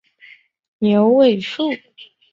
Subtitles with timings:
[0.79, 1.65] 牛尾树